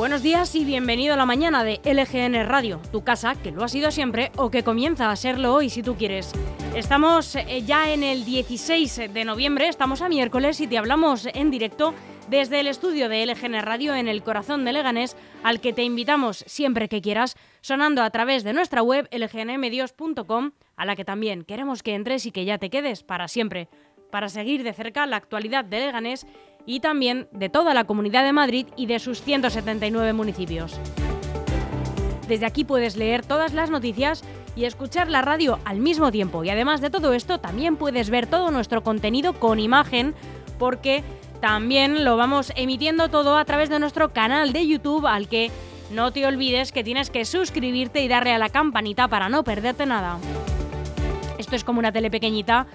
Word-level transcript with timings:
Buenos 0.00 0.22
días 0.22 0.54
y 0.54 0.64
bienvenido 0.64 1.12
a 1.12 1.18
la 1.18 1.26
mañana 1.26 1.62
de 1.62 1.78
LGN 1.84 2.48
Radio, 2.48 2.80
tu 2.90 3.04
casa 3.04 3.34
que 3.34 3.50
lo 3.50 3.62
ha 3.62 3.68
sido 3.68 3.90
siempre 3.90 4.32
o 4.36 4.50
que 4.50 4.62
comienza 4.62 5.10
a 5.10 5.14
serlo 5.14 5.52
hoy 5.52 5.68
si 5.68 5.82
tú 5.82 5.94
quieres. 5.96 6.32
Estamos 6.74 7.36
eh, 7.36 7.62
ya 7.66 7.92
en 7.92 8.02
el 8.02 8.24
16 8.24 9.12
de 9.12 9.24
noviembre, 9.26 9.68
estamos 9.68 10.00
a 10.00 10.08
miércoles 10.08 10.58
y 10.62 10.66
te 10.66 10.78
hablamos 10.78 11.28
en 11.34 11.50
directo 11.50 11.92
desde 12.30 12.60
el 12.60 12.68
estudio 12.68 13.10
de 13.10 13.26
LGN 13.26 13.60
Radio 13.60 13.94
en 13.94 14.08
el 14.08 14.22
corazón 14.22 14.64
de 14.64 14.72
Leganés, 14.72 15.18
al 15.42 15.60
que 15.60 15.74
te 15.74 15.82
invitamos 15.82 16.44
siempre 16.46 16.88
que 16.88 17.02
quieras, 17.02 17.36
sonando 17.60 18.02
a 18.02 18.08
través 18.08 18.42
de 18.42 18.54
nuestra 18.54 18.82
web 18.82 19.06
lgnmedios.com, 19.12 20.52
a 20.76 20.86
la 20.86 20.96
que 20.96 21.04
también 21.04 21.44
queremos 21.44 21.82
que 21.82 21.94
entres 21.94 22.24
y 22.24 22.30
que 22.30 22.46
ya 22.46 22.56
te 22.56 22.70
quedes 22.70 23.02
para 23.02 23.28
siempre, 23.28 23.68
para 24.10 24.30
seguir 24.30 24.62
de 24.62 24.72
cerca 24.72 25.04
la 25.04 25.16
actualidad 25.16 25.66
de 25.66 25.80
Leganés 25.80 26.26
y 26.66 26.80
también 26.80 27.28
de 27.32 27.48
toda 27.48 27.74
la 27.74 27.84
Comunidad 27.84 28.24
de 28.24 28.32
Madrid 28.32 28.66
y 28.76 28.86
de 28.86 28.98
sus 28.98 29.22
179 29.22 30.12
municipios. 30.12 30.78
Desde 32.28 32.46
aquí 32.46 32.64
puedes 32.64 32.96
leer 32.96 33.24
todas 33.24 33.52
las 33.54 33.70
noticias 33.70 34.22
y 34.54 34.64
escuchar 34.64 35.10
la 35.10 35.22
radio 35.22 35.58
al 35.64 35.78
mismo 35.78 36.12
tiempo. 36.12 36.44
Y 36.44 36.50
además 36.50 36.80
de 36.80 36.90
todo 36.90 37.12
esto, 37.12 37.38
también 37.38 37.76
puedes 37.76 38.10
ver 38.10 38.26
todo 38.26 38.50
nuestro 38.50 38.82
contenido 38.82 39.32
con 39.32 39.58
imagen 39.58 40.14
porque 40.58 41.02
también 41.40 42.04
lo 42.04 42.16
vamos 42.16 42.52
emitiendo 42.54 43.08
todo 43.08 43.36
a 43.36 43.44
través 43.44 43.70
de 43.70 43.78
nuestro 43.78 44.12
canal 44.12 44.52
de 44.52 44.66
YouTube 44.66 45.06
al 45.06 45.28
que 45.28 45.50
no 45.90 46.12
te 46.12 46.26
olvides 46.26 46.70
que 46.70 46.84
tienes 46.84 47.10
que 47.10 47.24
suscribirte 47.24 48.02
y 48.02 48.08
darle 48.08 48.32
a 48.32 48.38
la 48.38 48.48
campanita 48.48 49.08
para 49.08 49.28
no 49.28 49.42
perderte 49.42 49.86
nada. 49.86 50.18
Esto 51.38 51.56
es 51.56 51.64
como 51.64 51.78
una 51.78 51.90
tele 51.90 52.10
pequeñita 52.10 52.66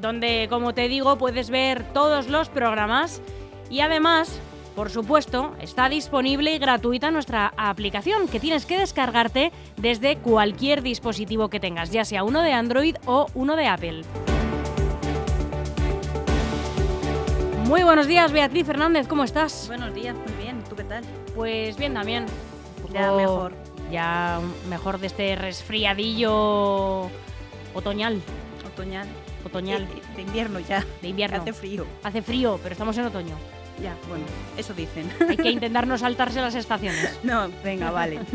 donde, 0.00 0.46
como 0.48 0.74
te 0.74 0.88
digo, 0.88 1.18
puedes 1.18 1.50
ver 1.50 1.84
todos 1.92 2.28
los 2.28 2.48
programas 2.48 3.20
y 3.68 3.80
además, 3.80 4.40
por 4.74 4.90
supuesto, 4.90 5.54
está 5.60 5.88
disponible 5.88 6.54
y 6.54 6.58
gratuita 6.58 7.10
nuestra 7.10 7.52
aplicación 7.56 8.28
que 8.28 8.40
tienes 8.40 8.66
que 8.66 8.78
descargarte 8.78 9.52
desde 9.76 10.16
cualquier 10.16 10.82
dispositivo 10.82 11.48
que 11.48 11.60
tengas, 11.60 11.90
ya 11.90 12.04
sea 12.04 12.24
uno 12.24 12.42
de 12.42 12.52
Android 12.52 12.96
o 13.06 13.26
uno 13.34 13.56
de 13.56 13.66
Apple. 13.66 14.02
Muy 17.66 17.84
buenos 17.84 18.08
días, 18.08 18.32
Beatriz 18.32 18.66
Fernández, 18.66 19.06
¿cómo 19.06 19.22
estás? 19.22 19.68
Buenos 19.68 19.94
días, 19.94 20.16
muy 20.16 20.42
bien. 20.42 20.60
¿Tú 20.68 20.74
qué 20.74 20.82
tal? 20.82 21.04
Pues 21.36 21.76
bien 21.76 21.94
también. 21.94 22.26
Ya 22.92 23.12
mejor. 23.12 23.52
Ya 23.92 24.40
mejor 24.68 24.98
de 24.98 25.06
este 25.06 25.36
resfriadillo 25.36 27.08
otoñal. 27.74 28.20
Otoñal. 28.66 29.06
Otoñal. 29.44 29.86
De, 29.88 30.16
de 30.16 30.22
invierno 30.22 30.60
ya. 30.60 30.84
De 31.02 31.08
invierno. 31.08 31.38
Hace 31.38 31.52
frío. 31.52 31.86
Hace 32.02 32.22
frío, 32.22 32.58
pero 32.62 32.72
estamos 32.72 32.96
en 32.98 33.06
otoño. 33.06 33.34
Ya, 33.82 33.94
bueno, 34.08 34.24
eso 34.56 34.74
dicen. 34.74 35.10
Hay 35.28 35.36
que 35.36 35.50
intentar 35.52 35.86
no 35.86 35.96
saltarse 35.96 36.40
las 36.40 36.54
estaciones. 36.54 37.18
no, 37.22 37.48
venga, 37.64 37.90
vale. 37.90 38.20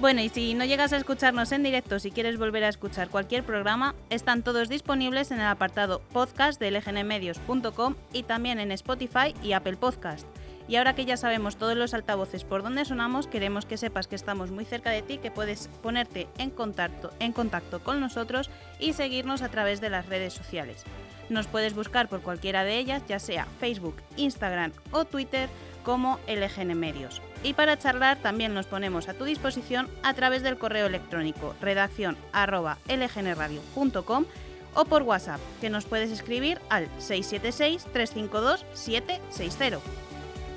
Bueno, 0.00 0.20
y 0.20 0.28
si 0.28 0.54
no 0.54 0.64
llegas 0.64 0.92
a 0.92 0.96
escucharnos 0.96 1.50
en 1.50 1.64
directo, 1.64 1.98
si 1.98 2.12
quieres 2.12 2.38
volver 2.38 2.62
a 2.62 2.68
escuchar 2.68 3.08
cualquier 3.08 3.42
programa, 3.42 3.96
están 4.10 4.44
todos 4.44 4.68
disponibles 4.68 5.32
en 5.32 5.40
el 5.40 5.46
apartado 5.48 6.02
podcast 6.12 6.60
de 6.60 6.70
lgnmedios.com 6.70 7.96
y 8.12 8.22
también 8.22 8.60
en 8.60 8.70
Spotify 8.70 9.34
y 9.42 9.54
Apple 9.54 9.76
Podcast. 9.76 10.24
Y 10.68 10.76
ahora 10.76 10.94
que 10.94 11.06
ya 11.06 11.16
sabemos 11.16 11.56
todos 11.56 11.76
los 11.76 11.94
altavoces 11.94 12.44
por 12.44 12.62
donde 12.62 12.84
sonamos, 12.84 13.26
queremos 13.26 13.64
que 13.64 13.78
sepas 13.78 14.06
que 14.06 14.16
estamos 14.16 14.50
muy 14.50 14.66
cerca 14.66 14.90
de 14.90 15.00
ti, 15.00 15.16
que 15.16 15.30
puedes 15.30 15.68
ponerte 15.82 16.28
en 16.36 16.50
contacto, 16.50 17.10
en 17.18 17.32
contacto 17.32 17.80
con 17.80 18.00
nosotros 18.00 18.50
y 18.78 18.92
seguirnos 18.92 19.40
a 19.40 19.48
través 19.48 19.80
de 19.80 19.88
las 19.88 20.04
redes 20.06 20.34
sociales. 20.34 20.84
Nos 21.30 21.46
puedes 21.46 21.74
buscar 21.74 22.08
por 22.08 22.20
cualquiera 22.20 22.64
de 22.64 22.76
ellas, 22.78 23.02
ya 23.08 23.18
sea 23.18 23.46
Facebook, 23.60 23.96
Instagram 24.16 24.72
o 24.92 25.06
Twitter, 25.06 25.48
como 25.84 26.18
LGN 26.26 26.78
Medios. 26.78 27.22
Y 27.42 27.54
para 27.54 27.78
charlar 27.78 28.18
también 28.18 28.52
nos 28.52 28.66
ponemos 28.66 29.08
a 29.08 29.14
tu 29.14 29.24
disposición 29.24 29.88
a 30.02 30.12
través 30.12 30.42
del 30.42 30.58
correo 30.58 30.84
electrónico 30.86 31.54
redacción 31.62 32.18
arroba 32.32 32.76
lgnradio.com 32.88 34.26
o 34.74 34.84
por 34.84 35.02
WhatsApp, 35.02 35.40
que 35.60 35.70
nos 35.70 35.86
puedes 35.86 36.10
escribir 36.10 36.60
al 36.68 36.88
676-352-760. 36.98 39.80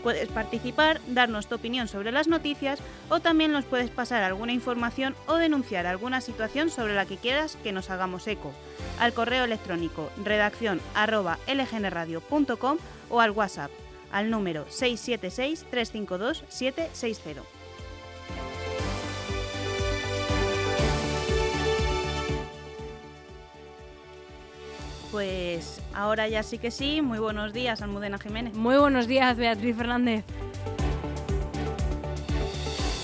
Puedes 0.03 0.29
participar, 0.29 0.99
darnos 1.07 1.47
tu 1.47 1.55
opinión 1.55 1.87
sobre 1.87 2.11
las 2.11 2.27
noticias 2.27 2.79
o 3.09 3.19
también 3.19 3.51
nos 3.51 3.65
puedes 3.65 3.89
pasar 3.89 4.23
alguna 4.23 4.53
información 4.53 5.15
o 5.27 5.35
denunciar 5.35 5.85
alguna 5.85 6.21
situación 6.21 6.69
sobre 6.69 6.95
la 6.95 7.05
que 7.05 7.17
quieras 7.17 7.57
que 7.63 7.71
nos 7.71 7.89
hagamos 7.89 8.27
eco. 8.27 8.51
Al 8.99 9.13
correo 9.13 9.43
electrónico 9.43 10.09
redacción 10.23 10.81
lgnradio.com 10.95 12.77
o 13.09 13.21
al 13.21 13.31
WhatsApp 13.31 13.71
al 14.11 14.29
número 14.29 14.67
676-352-760. 14.67 17.60
Pues 25.11 25.81
ahora 25.93 26.29
ya 26.29 26.41
sí 26.41 26.57
que 26.57 26.71
sí, 26.71 27.01
muy 27.01 27.19
buenos 27.19 27.51
días 27.51 27.81
Almudena 27.81 28.17
Jiménez. 28.17 28.53
Muy 28.53 28.77
buenos 28.77 29.07
días, 29.07 29.35
Beatriz 29.37 29.75
Fernández. 29.75 30.23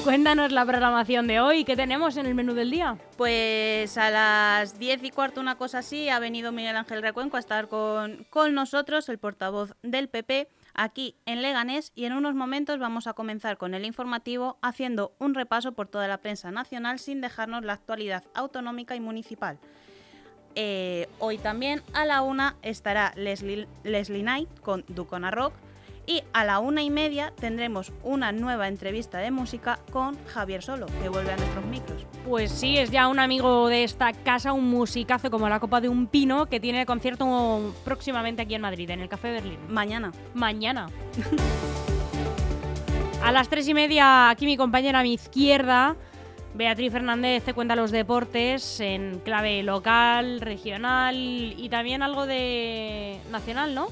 Cuéntanos 0.06 0.54
la 0.54 0.66
programación 0.66 1.28
de 1.28 1.42
hoy, 1.42 1.66
¿qué 1.66 1.76
tenemos 1.76 2.16
en 2.16 2.28
el 2.28 2.34
menú 2.34 2.54
del 2.54 2.72
día? 2.72 2.98
Pues 3.18 3.98
a 3.98 4.10
las 4.10 4.80
10 4.80 5.04
y 5.04 5.12
cuarto, 5.12 5.42
una 5.42 5.58
cosa 5.58 5.80
así, 5.80 6.08
ha 6.08 6.20
venido 6.20 6.54
Miguel 6.54 6.78
Ángel 6.78 7.02
Recuenco 7.02 7.36
a 7.36 7.42
estar 7.42 7.68
con, 7.68 8.26
con 8.30 8.54
nosotros, 8.54 9.10
el 9.10 9.18
portavoz 9.18 9.74
del 9.84 10.08
PP, 10.08 10.48
aquí 10.74 11.18
en 11.26 11.42
Leganés 11.42 11.92
y 11.94 12.06
en 12.06 12.14
unos 12.14 12.36
momentos 12.36 12.80
vamos 12.80 13.08
a 13.08 13.14
comenzar 13.16 13.58
con 13.58 13.74
el 13.74 13.84
informativo 13.84 14.58
haciendo 14.62 15.14
un 15.20 15.34
repaso 15.34 15.74
por 15.74 15.90
toda 15.90 16.08
la 16.08 16.20
prensa 16.20 16.52
nacional 16.52 17.00
sin 17.00 17.20
dejarnos 17.20 17.66
la 17.66 17.74
actualidad 17.74 18.24
autonómica 18.34 18.96
y 18.96 19.02
municipal. 19.02 19.60
Eh, 20.60 21.08
hoy 21.20 21.38
también 21.38 21.84
a 21.94 22.04
la 22.04 22.24
una 22.24 22.56
estará 22.64 23.14
Leslie, 23.16 23.68
Leslie 23.84 24.24
Knight 24.24 24.50
con 24.62 24.84
Ducona 24.88 25.30
Rock 25.30 25.54
y 26.08 26.24
a 26.34 26.46
la 26.46 26.58
una 26.58 26.82
y 26.82 26.90
media 26.90 27.32
tendremos 27.40 27.94
una 28.02 28.32
nueva 28.32 28.68
entrevista 28.68 29.20
de 29.20 29.30
música 29.30 29.78
con 29.92 30.18
Javier 30.26 30.64
Solo, 30.64 30.88
que 31.00 31.10
vuelve 31.10 31.32
a 31.32 31.38
nuestros 31.38 31.64
micros. 31.66 32.08
Pues 32.26 32.52
sí, 32.52 32.76
es 32.76 32.90
ya 32.90 33.08
un 33.08 33.20
amigo 33.20 33.68
de 33.68 33.84
esta 33.84 34.12
casa, 34.14 34.54
un 34.54 34.68
musicazo 34.68 35.30
como 35.30 35.48
la 35.48 35.60
copa 35.60 35.80
de 35.80 35.90
un 35.90 36.08
pino, 36.08 36.48
que 36.48 36.60
tiene 36.60 36.88
concierto 36.88 37.72
próximamente 37.86 38.42
aquí 38.42 38.56
en 38.56 38.62
Madrid, 38.62 38.90
en 38.90 39.02
el 39.02 39.10
Café 39.10 39.34
Berlín. 39.34 39.60
Mañana. 39.70 40.12
Mañana. 40.34 40.90
a 43.24 43.32
las 43.32 43.48
tres 43.48 43.68
y 43.68 43.76
media, 43.76 44.32
aquí 44.32 44.48
mi 44.48 44.58
compañera 44.58 45.02
a 45.02 45.04
mi 45.04 45.14
izquierda, 45.14 45.96
Beatriz 46.58 46.92
Fernández 46.92 47.44
te 47.44 47.54
cuenta 47.54 47.76
los 47.76 47.92
deportes 47.92 48.80
en 48.80 49.20
clave 49.24 49.62
local, 49.62 50.42
regional 50.42 51.16
y 51.16 51.70
también 51.70 52.02
algo 52.02 52.26
de 52.26 53.20
nacional, 53.32 53.76
¿no? 53.76 53.90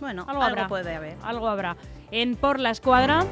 Bueno, 0.00 0.24
algo, 0.26 0.42
algo 0.42 0.66
puede 0.66 0.96
haber. 0.96 1.16
Algo 1.22 1.46
habrá. 1.46 1.76
En 2.10 2.34
Por 2.34 2.58
la 2.58 2.70
Escuadra, 2.70 3.24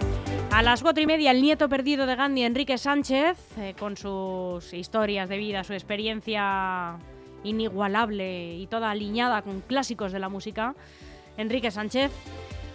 a 0.52 0.62
las 0.62 0.82
cuatro 0.82 1.02
y 1.02 1.06
media, 1.06 1.32
el 1.32 1.42
nieto 1.42 1.68
perdido 1.68 2.06
de 2.06 2.14
Gandhi, 2.14 2.44
Enrique 2.44 2.78
Sánchez, 2.78 3.36
eh, 3.58 3.74
con 3.76 3.96
sus 3.96 4.72
historias 4.72 5.28
de 5.28 5.36
vida, 5.38 5.64
su 5.64 5.72
experiencia 5.72 6.96
inigualable 7.42 8.54
y 8.54 8.68
toda 8.68 8.92
alineada 8.92 9.42
con 9.42 9.62
clásicos 9.62 10.12
de 10.12 10.20
la 10.20 10.28
música. 10.28 10.76
Enrique 11.36 11.72
Sánchez. 11.72 12.12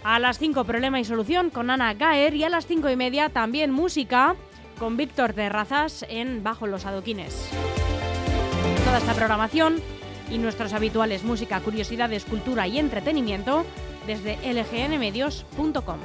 A 0.04 0.20
las 0.20 0.38
5, 0.38 0.62
Problema 0.64 1.00
y 1.00 1.04
Solución 1.04 1.50
con 1.50 1.70
Ana 1.70 1.94
Gaer. 1.94 2.34
Y 2.34 2.44
a 2.44 2.48
las 2.48 2.66
cinco 2.66 2.88
y 2.90 2.96
media, 2.96 3.28
también 3.28 3.72
música 3.72 4.36
con 4.78 4.96
Víctor 4.96 5.32
Terrazas 5.32 6.04
en 6.08 6.42
Bajo 6.42 6.66
los 6.66 6.86
Adoquines. 6.86 7.48
Toda 8.84 8.98
esta 8.98 9.14
programación 9.14 9.76
y 10.30 10.38
nuestros 10.38 10.72
habituales 10.72 11.24
música, 11.24 11.60
curiosidades, 11.60 12.24
cultura 12.24 12.66
y 12.66 12.78
entretenimiento 12.78 13.64
desde 14.06 14.36
lgnmedios.com. 14.36 15.98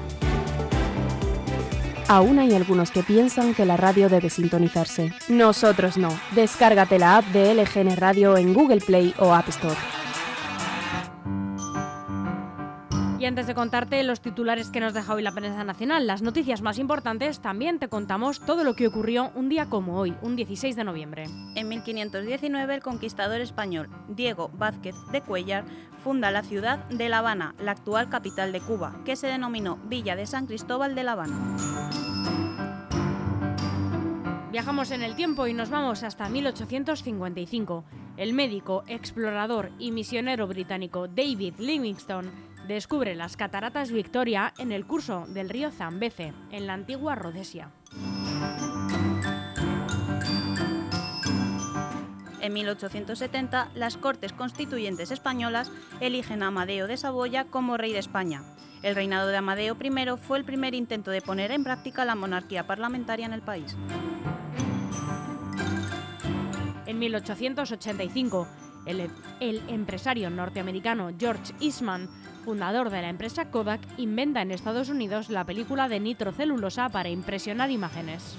Aún 2.07 2.39
hay 2.39 2.53
algunos 2.53 2.91
que 2.91 3.03
piensan 3.03 3.53
que 3.53 3.65
la 3.65 3.77
radio 3.77 4.09
debe 4.09 4.29
sintonizarse. 4.29 5.13
Nosotros 5.29 5.97
no. 5.97 6.09
Descárgate 6.35 6.99
la 6.99 7.17
app 7.17 7.25
de 7.27 7.53
LGN 7.55 7.95
Radio 7.95 8.35
en 8.35 8.53
Google 8.53 8.81
Play 8.81 9.13
o 9.17 9.33
App 9.33 9.47
Store. 9.47 10.00
Y 13.21 13.27
antes 13.27 13.45
de 13.45 13.53
contarte 13.53 14.01
los 14.01 14.19
titulares 14.19 14.71
que 14.71 14.79
nos 14.79 14.95
deja 14.95 15.13
hoy 15.13 15.21
la 15.21 15.31
prensa 15.31 15.63
nacional, 15.63 16.07
las 16.07 16.23
noticias 16.23 16.63
más 16.63 16.79
importantes, 16.79 17.39
también 17.39 17.77
te 17.77 17.87
contamos 17.87 18.39
todo 18.39 18.63
lo 18.63 18.73
que 18.73 18.87
ocurrió 18.87 19.31
un 19.35 19.47
día 19.47 19.67
como 19.67 19.99
hoy, 19.99 20.15
un 20.23 20.35
16 20.35 20.75
de 20.75 20.83
noviembre. 20.83 21.25
En 21.53 21.69
1519, 21.69 22.73
el 22.73 22.81
conquistador 22.81 23.39
español 23.39 23.89
Diego 24.07 24.49
Vázquez 24.55 24.95
de 25.11 25.21
Cuellar 25.21 25.65
funda 26.03 26.31
la 26.31 26.41
ciudad 26.41 26.79
de 26.89 27.09
La 27.09 27.19
Habana, 27.19 27.53
la 27.59 27.73
actual 27.73 28.09
capital 28.09 28.51
de 28.51 28.59
Cuba, 28.59 28.99
que 29.05 29.15
se 29.15 29.27
denominó 29.27 29.77
Villa 29.85 30.15
de 30.15 30.25
San 30.25 30.47
Cristóbal 30.47 30.95
de 30.95 31.03
La 31.03 31.11
Habana. 31.11 31.57
Viajamos 34.51 34.89
en 34.89 35.03
el 35.03 35.15
tiempo 35.15 35.45
y 35.45 35.53
nos 35.53 35.69
vamos 35.69 36.01
hasta 36.01 36.27
1855. 36.27 37.85
El 38.17 38.33
médico, 38.33 38.83
explorador 38.87 39.71
y 39.79 39.91
misionero 39.91 40.47
británico 40.47 41.07
David 41.07 41.53
Livingstone 41.59 42.29
Descubre 42.67 43.15
las 43.15 43.37
cataratas 43.37 43.91
Victoria 43.91 44.53
en 44.57 44.71
el 44.71 44.85
curso 44.85 45.25
del 45.27 45.49
río 45.49 45.71
Zambeze, 45.71 46.33
en 46.51 46.67
la 46.67 46.73
antigua 46.73 47.15
Rhodesia. 47.15 47.71
En 52.41 52.53
1870, 52.53 53.71
las 53.75 53.97
Cortes 53.97 54.33
Constituyentes 54.33 55.11
españolas 55.11 55.71
eligen 55.99 56.41
a 56.41 56.47
Amadeo 56.47 56.87
de 56.87 56.97
Saboya 56.97 57.45
como 57.45 57.77
rey 57.77 57.93
de 57.93 57.99
España. 57.99 58.43
El 58.81 58.95
reinado 58.95 59.27
de 59.27 59.37
Amadeo 59.37 59.77
I 59.79 60.17
fue 60.19 60.39
el 60.39 60.43
primer 60.43 60.73
intento 60.73 61.11
de 61.11 61.21
poner 61.21 61.51
en 61.51 61.63
práctica 61.63 62.03
la 62.03 62.15
monarquía 62.15 62.65
parlamentaria 62.65 63.27
en 63.27 63.33
el 63.33 63.41
país. 63.41 63.75
En 66.87 66.97
1885, 66.97 68.47
el, 68.87 69.11
el, 69.39 69.61
empresario 69.69 70.29
norteamericano 70.31 71.11
George 71.17 71.53
Eastman, 71.61 72.09
fundador 72.41 72.89
de 72.89 73.01
la 73.01 73.09
empresa 73.09 73.49
Kodak, 73.49 73.81
inventa 73.97 74.41
en 74.41 74.51
Estados 74.51 74.89
Unidos 74.89 75.29
la 75.29 75.45
película 75.45 75.87
de 75.87 75.99
nitrocelulosa 75.99 76.89
para 76.89 77.09
impresionar 77.09 77.71
imágenes. 77.71 78.35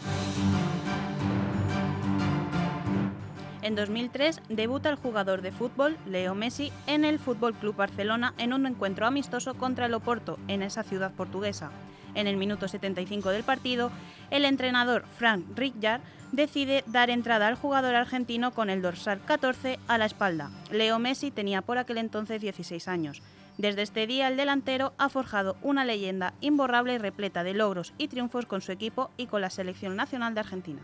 En 3.63 3.77
2003 3.77 4.43
debuta 4.49 4.91
el 4.91 4.97
jugador 4.97 5.41
de 5.41 5.53
fútbol 5.53 5.97
Leo 6.05 6.35
Messi 6.35 6.73
en 6.89 7.05
el 7.05 7.21
Fútbol 7.21 7.55
Club 7.55 7.77
Barcelona 7.77 8.35
en 8.37 8.53
un 8.53 8.67
encuentro 8.67 9.07
amistoso 9.07 9.55
contra 9.55 9.87
el 9.87 9.95
Oporto 9.95 10.39
en 10.49 10.63
esa 10.63 10.83
ciudad 10.83 11.13
portuguesa. 11.13 11.71
En 12.15 12.27
el 12.27 12.37
minuto 12.37 12.69
75 12.69 13.31
del 13.31 13.45
partido, 13.45 13.91
el 14.31 14.45
entrenador 14.45 15.05
Frank 15.17 15.47
Rijkaard 15.55 16.03
decide 16.33 16.83
dar 16.87 17.11
entrada 17.11 17.47
al 17.47 17.55
jugador 17.55 17.95
argentino 17.95 18.53
con 18.53 18.71
el 18.71 18.83
dorsal 18.83 19.21
14 19.25 19.79
a 19.87 19.99
la 19.99 20.07
espalda. 20.07 20.51
Leo 20.71 20.99
Messi 20.99 21.31
tenía 21.31 21.63
por 21.63 21.79
aquel 21.79 21.99
entonces 21.99 22.41
16 22.41 22.89
años. 22.89 23.23
Desde 23.59 23.83
este 23.83 24.07
día 24.07 24.29
el 24.29 24.37
delantero 24.37 24.95
ha 24.97 25.11
forjado 25.11 25.57
una 25.63 25.85
leyenda 25.85 26.33
imborrable 26.41 26.95
y 26.95 26.99
repleta 26.99 27.45
de 27.45 27.53
logros 27.53 27.93
y 27.99 28.09
triunfos 28.09 28.47
con 28.47 28.63
su 28.63 28.73
equipo 28.73 29.11
y 29.17 29.27
con 29.27 29.43
la 29.43 29.51
selección 29.51 29.95
nacional 29.95 30.35
de 30.35 30.41
Argentina. 30.41 30.81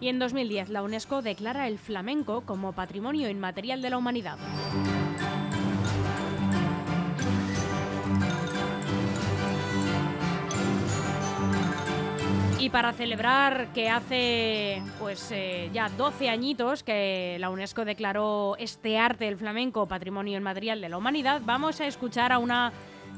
Y 0.00 0.08
en 0.08 0.18
2010 0.18 0.70
la 0.70 0.82
UNESCO 0.82 1.20
declara 1.20 1.68
el 1.68 1.78
flamenco 1.78 2.40
como 2.42 2.72
Patrimonio 2.72 3.28
Inmaterial 3.28 3.82
de 3.82 3.90
la 3.90 3.98
Humanidad. 3.98 4.38
Y 12.60 12.68
para 12.68 12.92
celebrar 12.92 13.68
que 13.72 13.88
hace 13.88 14.82
pues 14.98 15.32
eh, 15.32 15.70
ya 15.72 15.88
12 15.88 16.28
añitos 16.28 16.82
que 16.82 17.38
la 17.40 17.48
UNESCO 17.48 17.86
declaró 17.86 18.54
este 18.58 18.98
arte 18.98 19.24
del 19.24 19.38
flamenco 19.38 19.88
Patrimonio 19.88 20.36
Inmaterial 20.36 20.78
de 20.82 20.90
la 20.90 20.98
Humanidad, 20.98 21.40
vamos 21.42 21.80
a 21.80 21.86
escuchar 21.86 22.32
a 22.32 22.38
una 22.38 22.70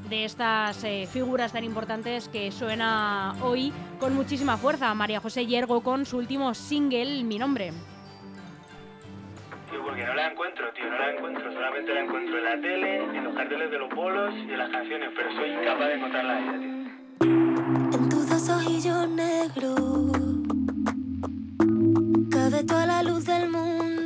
de 0.07 0.23
estas 0.23 0.85
eh, 0.85 1.09
figuras 1.11 1.51
tan 1.51 1.65
importantes 1.65 2.29
que 2.29 2.53
suena 2.53 3.35
hoy 3.41 3.73
con 3.99 4.15
muchísima 4.15 4.55
fuerza. 4.55 4.93
María 4.93 5.19
José 5.19 5.45
Yergo 5.45 5.83
con 5.83 6.05
su 6.05 6.19
último 6.19 6.53
single, 6.53 7.25
Mi 7.25 7.37
Nombre. 7.37 7.71
Tío, 9.69 9.83
porque 9.83 10.05
no 10.05 10.13
la 10.13 10.31
encuentro, 10.31 10.71
tío, 10.71 10.89
no 10.89 10.97
la 10.97 11.11
encuentro. 11.11 11.51
Solamente 11.51 11.93
la 11.93 11.99
encuentro 11.99 12.37
en 12.37 12.43
la 12.45 12.61
tele, 12.61 13.17
en 13.17 13.23
los 13.25 13.35
carteles 13.35 13.71
de 13.71 13.77
los 13.77 13.89
bolos 13.93 14.33
y 14.35 14.51
en 14.53 14.57
las 14.57 14.69
canciones, 14.69 15.09
pero 15.13 15.35
soy 15.35 15.49
incapaz 15.49 15.87
de 15.87 15.93
encontrarla 15.95 16.33
a 16.33 16.39
ella, 16.39 16.59
tío. 16.59 18.12
Negros 19.07 20.11
cabe 22.31 22.63
toda 22.63 22.85
la 22.85 23.03
luz 23.03 23.25
del 23.25 23.49
mundo. 23.49 24.02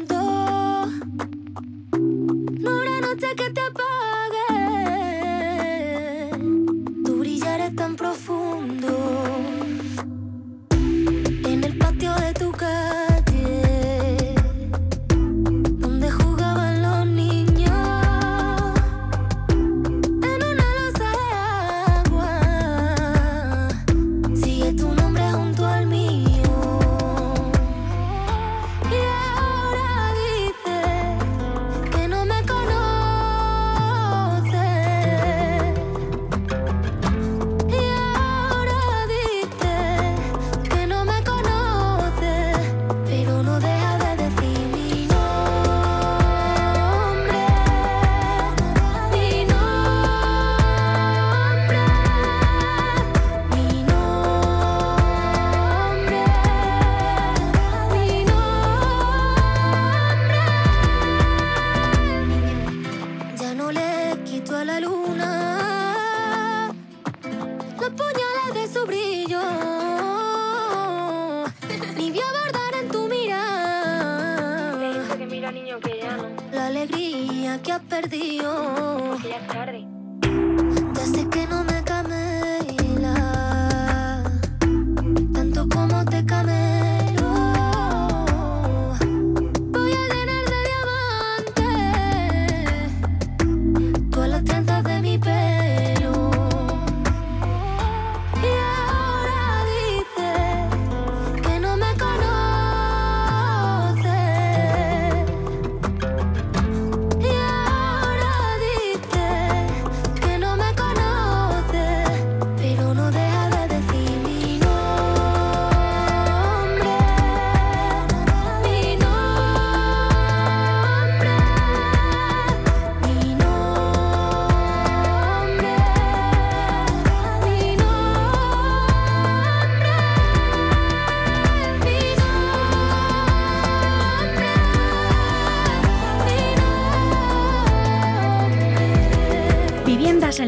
Que 75.87 75.99
ya 75.99 76.17
no, 76.17 76.27
la 76.51 76.67
alegría 76.67 77.61
que 77.61 77.71
has 77.71 77.81
perdido. 77.81 79.17
que 79.21 79.29
ya 79.29 79.37
es 79.37 79.47
tarde. 79.47 79.96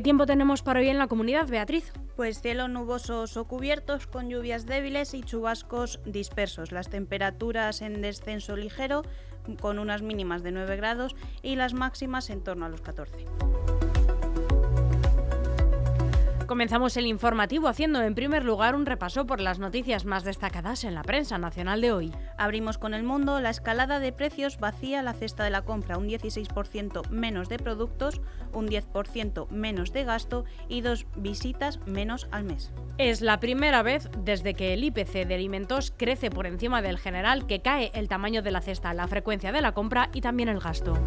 ¿Qué 0.00 0.04
tiempo 0.04 0.24
tenemos 0.24 0.62
para 0.62 0.80
hoy 0.80 0.88
en 0.88 0.96
la 0.96 1.08
comunidad, 1.08 1.46
Beatriz? 1.46 1.92
Pues 2.16 2.40
cielo 2.40 2.68
nubosos 2.68 3.36
o 3.36 3.44
cubiertos 3.44 4.06
con 4.06 4.30
lluvias 4.30 4.64
débiles 4.64 5.12
y 5.12 5.22
chubascos 5.22 6.00
dispersos. 6.06 6.72
Las 6.72 6.88
temperaturas 6.88 7.82
en 7.82 8.00
descenso 8.00 8.56
ligero 8.56 9.02
con 9.60 9.78
unas 9.78 10.00
mínimas 10.00 10.42
de 10.42 10.52
9 10.52 10.74
grados 10.76 11.16
y 11.42 11.56
las 11.56 11.74
máximas 11.74 12.30
en 12.30 12.42
torno 12.42 12.64
a 12.64 12.70
los 12.70 12.80
14. 12.80 13.26
Comenzamos 16.50 16.96
el 16.96 17.06
informativo 17.06 17.68
haciendo 17.68 18.02
en 18.02 18.16
primer 18.16 18.44
lugar 18.44 18.74
un 18.74 18.84
repaso 18.84 19.24
por 19.24 19.40
las 19.40 19.60
noticias 19.60 20.04
más 20.04 20.24
destacadas 20.24 20.82
en 20.82 20.96
la 20.96 21.04
prensa 21.04 21.38
nacional 21.38 21.80
de 21.80 21.92
hoy. 21.92 22.12
Abrimos 22.38 22.76
con 22.76 22.92
el 22.92 23.04
mundo, 23.04 23.38
la 23.38 23.50
escalada 23.50 24.00
de 24.00 24.10
precios 24.10 24.58
vacía 24.58 25.00
la 25.04 25.12
cesta 25.12 25.44
de 25.44 25.50
la 25.50 25.62
compra, 25.62 25.96
un 25.96 26.08
16% 26.08 27.08
menos 27.10 27.48
de 27.48 27.60
productos, 27.60 28.20
un 28.52 28.66
10% 28.66 29.48
menos 29.50 29.92
de 29.92 30.02
gasto 30.02 30.44
y 30.68 30.80
dos 30.80 31.06
visitas 31.14 31.78
menos 31.86 32.26
al 32.32 32.42
mes. 32.42 32.72
Es 32.98 33.20
la 33.20 33.38
primera 33.38 33.84
vez 33.84 34.10
desde 34.18 34.54
que 34.54 34.74
el 34.74 34.82
IPC 34.82 35.28
de 35.28 35.36
alimentos 35.36 35.94
crece 35.96 36.30
por 36.30 36.48
encima 36.48 36.82
del 36.82 36.98
general 36.98 37.46
que 37.46 37.62
cae 37.62 37.92
el 37.94 38.08
tamaño 38.08 38.42
de 38.42 38.50
la 38.50 38.60
cesta, 38.60 38.92
la 38.92 39.06
frecuencia 39.06 39.52
de 39.52 39.60
la 39.60 39.70
compra 39.70 40.10
y 40.12 40.20
también 40.20 40.48
el 40.48 40.58
gasto. 40.58 40.98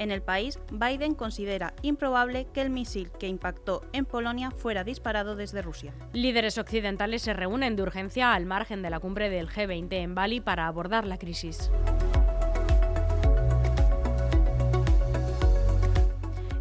En 0.00 0.10
el 0.10 0.22
país, 0.22 0.58
Biden 0.72 1.14
considera 1.14 1.74
improbable 1.82 2.46
que 2.54 2.62
el 2.62 2.70
misil 2.70 3.10
que 3.18 3.28
impactó 3.28 3.82
en 3.92 4.06
Polonia 4.06 4.50
fuera 4.50 4.82
disparado 4.82 5.36
desde 5.36 5.60
Rusia. 5.60 5.92
Líderes 6.14 6.56
occidentales 6.56 7.20
se 7.20 7.34
reúnen 7.34 7.76
de 7.76 7.82
urgencia 7.82 8.32
al 8.32 8.46
margen 8.46 8.80
de 8.80 8.88
la 8.88 8.98
cumbre 8.98 9.28
del 9.28 9.50
G20 9.50 9.92
en 9.92 10.14
Bali 10.14 10.40
para 10.40 10.66
abordar 10.66 11.06
la 11.06 11.18
crisis. 11.18 11.70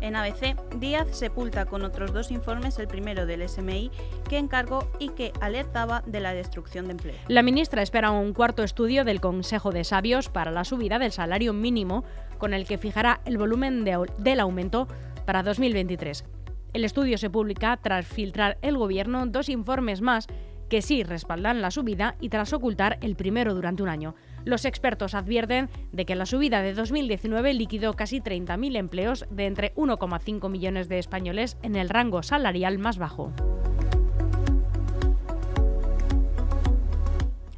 En 0.01 0.17
ABC, 0.17 0.57
Díaz 0.77 1.07
sepulta 1.11 1.65
con 1.65 1.83
otros 1.83 2.11
dos 2.11 2.31
informes 2.31 2.77
el 2.79 2.87
primero 2.87 3.25
del 3.25 3.47
SMI 3.47 3.91
que 4.27 4.37
encargó 4.37 4.89
y 4.99 5.09
que 5.09 5.31
alertaba 5.39 6.03
de 6.05 6.19
la 6.19 6.33
destrucción 6.33 6.87
de 6.87 6.91
empleo. 6.93 7.15
La 7.27 7.43
ministra 7.43 7.83
espera 7.83 8.11
un 8.11 8.33
cuarto 8.33 8.63
estudio 8.63 9.05
del 9.05 9.21
Consejo 9.21 9.71
de 9.71 9.83
Sabios 9.83 10.27
para 10.27 10.51
la 10.51 10.65
subida 10.65 10.99
del 10.99 11.11
salario 11.11 11.53
mínimo 11.53 12.03
con 12.39 12.55
el 12.55 12.65
que 12.65 12.79
fijará 12.79 13.21
el 13.25 13.37
volumen 13.37 13.85
de, 13.85 14.03
del 14.17 14.39
aumento 14.39 14.87
para 15.25 15.43
2023. 15.43 16.25
El 16.73 16.85
estudio 16.85 17.19
se 17.19 17.29
publica 17.29 17.77
tras 17.77 18.07
filtrar 18.07 18.57
el 18.63 18.77
Gobierno 18.77 19.25
dos 19.27 19.49
informes 19.49 20.01
más 20.01 20.27
que 20.69 20.81
sí 20.81 21.03
respaldan 21.03 21.61
la 21.61 21.71
subida 21.71 22.15
y 22.21 22.29
tras 22.29 22.53
ocultar 22.53 22.97
el 23.01 23.15
primero 23.15 23.53
durante 23.55 23.83
un 23.83 23.89
año. 23.89 24.15
Los 24.45 24.65
expertos 24.65 25.15
advierten 25.15 25.69
de 25.91 26.05
que 26.05 26.15
la 26.15 26.25
subida 26.25 26.61
de 26.61 26.73
2019 26.73 27.53
liquidó 27.55 27.93
casi 27.95 28.21
30.000 28.21 28.77
empleos 28.77 29.25
de 29.31 29.47
entre 29.47 29.73
1,5 29.75 30.49
millones 30.49 30.87
de 30.87 30.99
españoles 30.99 31.57
en 31.63 31.75
el 31.75 31.89
rango 31.89 32.23
salarial 32.23 32.77
más 32.77 32.97
bajo. 32.97 33.33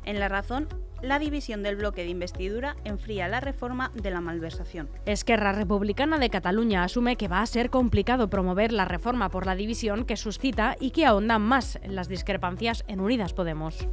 En 0.05 0.19
la 0.19 0.29
razón, 0.29 0.67
la 1.01 1.19
división 1.19 1.63
del 1.63 1.75
bloque 1.75 2.03
de 2.03 2.09
investidura 2.09 2.75
enfría 2.83 3.27
la 3.27 3.39
reforma 3.39 3.91
de 3.93 4.11
la 4.11 4.21
malversación. 4.21 4.89
Esquerra 5.05 5.51
Republicana 5.51 6.19
de 6.19 6.29
Cataluña 6.29 6.83
asume 6.83 7.15
que 7.15 7.27
va 7.27 7.41
a 7.41 7.45
ser 7.45 7.69
complicado 7.69 8.29
promover 8.29 8.71
la 8.71 8.85
reforma 8.85 9.29
por 9.29 9.45
la 9.45 9.55
división 9.55 10.05
que 10.05 10.17
suscita 10.17 10.75
y 10.79 10.91
que 10.91 11.05
ahonda 11.05 11.39
más 11.39 11.77
en 11.81 11.95
las 11.95 12.07
discrepancias 12.07 12.83
en 12.87 12.99
Unidas 12.99 13.33
Podemos. 13.33 13.87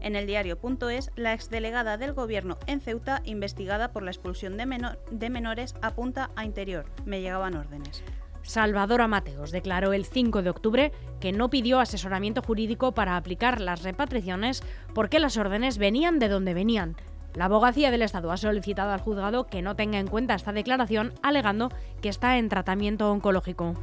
En 0.00 0.16
el 0.16 0.26
diario.es, 0.26 1.10
la 1.16 1.34
exdelegada 1.34 1.98
del 1.98 2.14
gobierno 2.14 2.56
en 2.66 2.80
Ceuta, 2.80 3.20
investigada 3.24 3.92
por 3.92 4.02
la 4.02 4.10
expulsión 4.10 4.56
de, 4.56 4.64
menor, 4.64 4.98
de 5.10 5.28
menores, 5.28 5.74
apunta 5.82 6.30
a 6.34 6.46
interior. 6.46 6.86
Me 7.04 7.20
llegaban 7.20 7.54
órdenes. 7.54 8.02
Salvador 8.48 9.06
Mateos 9.08 9.50
declaró 9.50 9.92
el 9.92 10.06
5 10.06 10.40
de 10.40 10.48
octubre 10.48 10.92
que 11.20 11.32
no 11.32 11.50
pidió 11.50 11.80
asesoramiento 11.80 12.40
jurídico 12.40 12.92
para 12.92 13.18
aplicar 13.18 13.60
las 13.60 13.82
repatriaciones 13.82 14.62
porque 14.94 15.18
las 15.18 15.36
órdenes 15.36 15.76
venían 15.76 16.18
de 16.18 16.30
donde 16.30 16.54
venían. 16.54 16.96
La 17.34 17.44
abogacía 17.44 17.90
del 17.90 18.00
Estado 18.00 18.32
ha 18.32 18.38
solicitado 18.38 18.90
al 18.90 19.02
juzgado 19.02 19.48
que 19.48 19.60
no 19.60 19.76
tenga 19.76 19.98
en 19.98 20.06
cuenta 20.06 20.34
esta 20.34 20.54
declaración, 20.54 21.12
alegando 21.22 21.68
que 22.00 22.08
está 22.08 22.38
en 22.38 22.48
tratamiento 22.48 23.12
oncológico. 23.12 23.74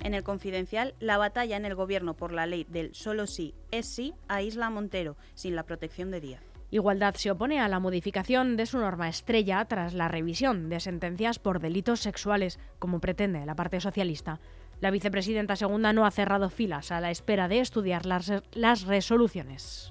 En 0.00 0.12
el 0.12 0.24
confidencial, 0.24 0.96
la 0.98 1.18
batalla 1.18 1.56
en 1.56 1.66
el 1.66 1.76
gobierno 1.76 2.14
por 2.14 2.32
la 2.32 2.46
ley 2.46 2.66
del 2.68 2.92
solo 2.96 3.28
sí 3.28 3.54
es 3.70 3.86
sí 3.86 4.12
a 4.26 4.42
Isla 4.42 4.70
Montero, 4.70 5.16
sin 5.34 5.54
la 5.54 5.62
protección 5.62 6.10
de 6.10 6.20
Díaz. 6.20 6.53
Igualdad 6.70 7.14
se 7.14 7.30
opone 7.30 7.60
a 7.60 7.68
la 7.68 7.78
modificación 7.78 8.56
de 8.56 8.66
su 8.66 8.78
norma 8.78 9.08
estrella 9.08 9.64
tras 9.66 9.94
la 9.94 10.08
revisión 10.08 10.68
de 10.68 10.80
sentencias 10.80 11.38
por 11.38 11.60
delitos 11.60 12.00
sexuales, 12.00 12.58
como 12.78 13.00
pretende 13.00 13.46
la 13.46 13.54
parte 13.54 13.80
socialista. 13.80 14.40
La 14.80 14.90
vicepresidenta 14.90 15.56
segunda 15.56 15.92
no 15.92 16.04
ha 16.04 16.10
cerrado 16.10 16.50
filas 16.50 16.90
a 16.90 17.00
la 17.00 17.10
espera 17.10 17.48
de 17.48 17.60
estudiar 17.60 18.06
las, 18.06 18.86
resoluciones. 18.86 19.90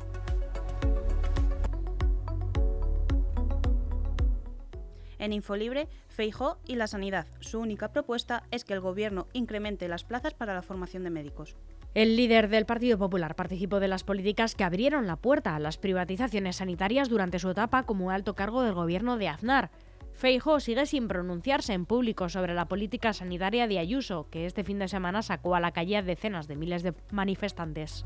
En 5.20 5.32
Infolibre, 5.32 5.88
Feijó 6.10 6.60
y 6.66 6.76
la 6.76 6.88
sanidad. 6.88 7.28
Su 7.40 7.60
única 7.60 7.94
propuesta 7.94 8.44
es 8.52 8.66
que 8.66 8.74
el 8.74 8.82
gobierno 8.82 9.28
incremente 9.32 9.88
las 9.88 10.04
plazas 10.04 10.34
para 10.34 10.54
la 10.54 10.62
formación 10.62 11.04
de 11.06 11.12
médicos. 11.12 11.56
El 11.94 12.16
líder 12.16 12.50
del 12.50 12.66
Partido 12.66 12.98
Popular 12.98 13.36
participó 13.36 13.80
de 13.80 13.88
las 13.88 14.04
políticas 14.04 14.56
que 14.56 14.64
abrieron 14.64 15.06
la 15.06 15.16
puerta 15.16 15.56
a 15.56 15.60
las 15.60 15.78
privatizaciones 15.78 16.56
sanitarias 16.56 17.08
durante 17.08 17.38
su 17.38 17.52
etapa 17.52 17.84
como 17.84 18.10
alto 18.10 18.34
cargo 18.34 18.64
del 18.64 18.74
gobierno 18.74 19.18
de 19.18 19.28
Aznar. 19.28 19.70
Feijó 20.14 20.60
sigue 20.60 20.88
sin 20.88 21.08
pronunciarse 21.08 21.74
en 21.74 21.86
público 21.86 22.30
sobre 22.30 22.56
la 22.56 22.68
política 22.68 23.14
sanitaria 23.14 23.68
de 23.68 23.78
Ayuso, 23.78 24.28
que 24.32 24.48
este 24.48 24.64
fin 24.64 24.80
de 24.80 24.88
semana 24.88 25.22
sacó 25.22 25.54
a 25.54 25.60
la 25.60 25.72
calle 25.72 25.98
a 25.98 26.02
decenas 26.02 26.48
de 26.48 26.56
miles 26.56 26.82
de 26.82 26.96
manifestantes. 27.12 28.04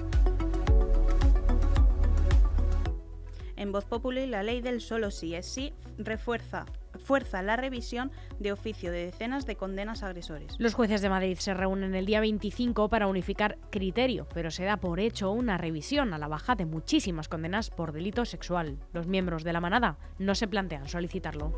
En 3.56 3.72
Voz 3.72 3.86
Populi, 3.86 4.28
la 4.28 4.44
ley 4.44 4.60
del 4.60 4.82
solo 4.82 5.12
sí 5.12 5.34
es 5.34 5.46
sí 5.46 5.74
refuerza 5.98 6.66
fuerza 7.08 7.42
la 7.42 7.56
revisión 7.56 8.12
de 8.38 8.52
oficio 8.52 8.92
de 8.92 9.06
decenas 9.06 9.46
de 9.46 9.56
condenas 9.56 10.04
agresores. 10.04 10.54
Los 10.60 10.74
jueces 10.74 11.02
de 11.02 11.10
Madrid 11.10 11.38
se 11.40 11.54
reúnen 11.54 11.96
el 11.96 12.06
día 12.06 12.20
25 12.20 12.90
para 12.90 13.08
unificar 13.08 13.58
criterio, 13.72 14.28
pero 14.34 14.52
se 14.52 14.66
da 14.66 14.76
por 14.76 15.00
hecho 15.00 15.32
una 15.32 15.58
revisión 15.58 16.14
a 16.14 16.18
la 16.18 16.28
baja 16.28 16.56
de 16.56 16.66
muchísimas 16.66 17.30
condenas 17.30 17.70
por 17.70 17.94
delito 17.94 18.26
sexual. 18.26 18.78
Los 18.92 19.08
miembros 19.08 19.46
de 19.46 19.54
la 19.54 19.62
manada 19.62 19.98
no 20.20 20.36
se 20.36 20.50
plantean 20.50 20.90
solicitarlo. 20.90 21.54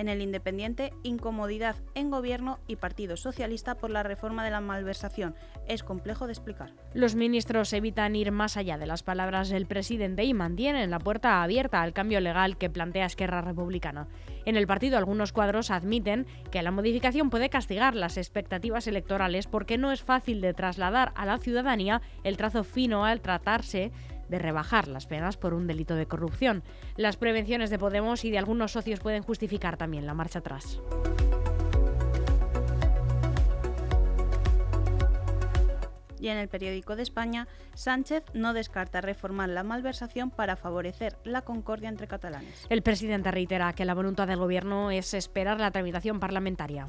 En 0.00 0.08
el 0.08 0.22
Independiente, 0.22 0.94
incomodidad 1.02 1.76
en 1.94 2.10
gobierno 2.10 2.58
y 2.66 2.76
Partido 2.76 3.18
Socialista 3.18 3.74
por 3.74 3.90
la 3.90 4.02
reforma 4.02 4.42
de 4.42 4.50
la 4.50 4.62
malversación. 4.62 5.34
Es 5.68 5.82
complejo 5.82 6.26
de 6.26 6.32
explicar. 6.32 6.72
Los 6.94 7.16
ministros 7.16 7.70
evitan 7.74 8.16
ir 8.16 8.32
más 8.32 8.56
allá 8.56 8.78
de 8.78 8.86
las 8.86 9.02
palabras 9.02 9.50
del 9.50 9.66
presidente 9.66 10.24
y 10.24 10.32
mantienen 10.32 10.90
la 10.90 11.00
puerta 11.00 11.42
abierta 11.42 11.82
al 11.82 11.92
cambio 11.92 12.18
legal 12.20 12.56
que 12.56 12.70
plantea 12.70 13.04
Esquerra 13.04 13.42
Republicana. 13.42 14.08
En 14.46 14.56
el 14.56 14.66
partido 14.66 14.96
algunos 14.96 15.32
cuadros 15.34 15.70
admiten 15.70 16.26
que 16.50 16.62
la 16.62 16.70
modificación 16.70 17.28
puede 17.28 17.50
castigar 17.50 17.94
las 17.94 18.16
expectativas 18.16 18.86
electorales 18.86 19.48
porque 19.48 19.76
no 19.76 19.92
es 19.92 20.02
fácil 20.02 20.40
de 20.40 20.54
trasladar 20.54 21.12
a 21.14 21.26
la 21.26 21.36
ciudadanía 21.36 22.00
el 22.24 22.38
trazo 22.38 22.64
fino 22.64 23.04
al 23.04 23.20
tratarse 23.20 23.92
de 24.30 24.38
rebajar 24.38 24.88
las 24.88 25.06
penas 25.06 25.36
por 25.36 25.52
un 25.52 25.66
delito 25.66 25.96
de 25.96 26.06
corrupción. 26.06 26.62
Las 26.96 27.16
prevenciones 27.16 27.68
de 27.68 27.78
Podemos 27.78 28.24
y 28.24 28.30
de 28.30 28.38
algunos 28.38 28.72
socios 28.72 29.00
pueden 29.00 29.22
justificar 29.22 29.76
también 29.76 30.06
la 30.06 30.14
marcha 30.14 30.38
atrás. 30.38 30.80
Y 36.20 36.28
en 36.28 36.36
el 36.36 36.48
periódico 36.48 36.96
de 36.96 37.02
España, 37.02 37.48
Sánchez 37.74 38.24
no 38.34 38.52
descarta 38.52 39.00
reformar 39.00 39.48
la 39.48 39.62
malversación 39.62 40.30
para 40.30 40.54
favorecer 40.54 41.16
la 41.24 41.42
concordia 41.42 41.88
entre 41.88 42.06
catalanes. 42.06 42.66
El 42.68 42.82
presidente 42.82 43.30
reitera 43.30 43.72
que 43.72 43.86
la 43.86 43.94
voluntad 43.94 44.28
del 44.28 44.36
Gobierno 44.36 44.90
es 44.90 45.14
esperar 45.14 45.58
la 45.58 45.70
tramitación 45.70 46.20
parlamentaria. 46.20 46.88